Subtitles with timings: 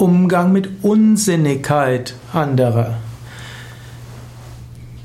[0.00, 2.94] Umgang mit Unsinnigkeit anderer.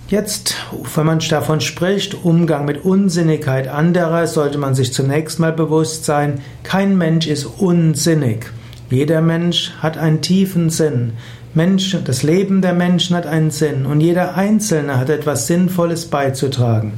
[0.07, 0.55] Jetzt,
[0.95, 6.39] wenn man davon spricht, Umgang mit Unsinnigkeit anderer, sollte man sich zunächst mal bewusst sein,
[6.63, 8.45] kein Mensch ist unsinnig.
[8.89, 11.11] Jeder Mensch hat einen tiefen Sinn.
[11.53, 16.93] Mensch, das Leben der Menschen hat einen Sinn und jeder Einzelne hat etwas Sinnvolles beizutragen.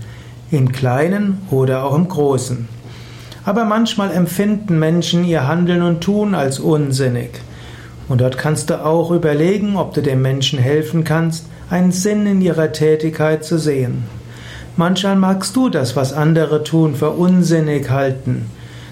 [0.52, 2.70] Im Kleinen oder auch im Großen.
[3.44, 7.32] Aber manchmal empfinden Menschen ihr Handeln und Tun als unsinnig.
[8.10, 12.42] Und dort kannst du auch überlegen, ob du den Menschen helfen kannst, einen Sinn in
[12.42, 14.06] ihrer Tätigkeit zu sehen.
[14.78, 18.46] Manchmal magst du das, was andere tun, für unsinnig halten.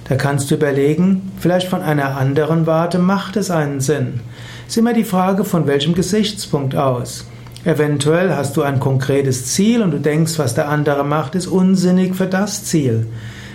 [0.09, 4.19] Da kannst du überlegen, vielleicht von einer anderen Warte macht es einen Sinn.
[4.67, 7.25] Es ist immer die Frage, von welchem Gesichtspunkt aus.
[7.65, 12.15] Eventuell hast du ein konkretes Ziel und du denkst, was der andere macht, ist unsinnig
[12.15, 13.07] für das Ziel.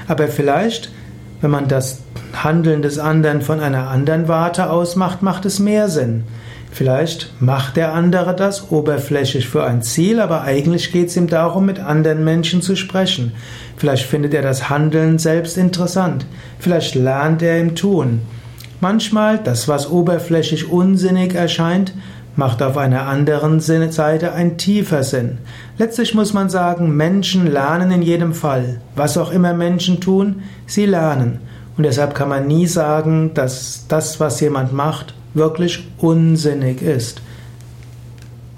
[0.09, 0.90] Aber vielleicht
[1.40, 2.00] wenn man das
[2.34, 6.24] Handeln des anderen von einer anderen Warte aus macht, macht es mehr Sinn.
[6.72, 11.66] Vielleicht macht der andere das oberflächlich für ein Ziel, aber eigentlich geht es ihm darum,
[11.66, 13.32] mit anderen Menschen zu sprechen.
[13.76, 16.26] Vielleicht findet er das Handeln selbst interessant.
[16.60, 18.20] Vielleicht lernt er im Tun.
[18.80, 21.93] Manchmal, das, was oberflächlich unsinnig erscheint,
[22.41, 25.37] macht auf einer anderen Seite ein tiefer Sinn.
[25.77, 28.80] Letztlich muss man sagen, Menschen lernen in jedem Fall.
[28.96, 31.41] Was auch immer Menschen tun, sie lernen.
[31.77, 37.21] Und deshalb kann man nie sagen, dass das, was jemand macht, wirklich unsinnig ist.